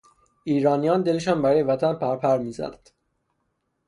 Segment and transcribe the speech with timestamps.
[0.43, 2.91] ایرانیان دلشان برای وطن پرپر میزد.